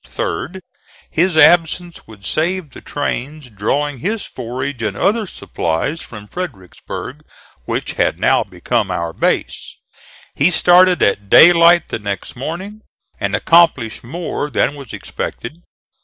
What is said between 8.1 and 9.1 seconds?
now become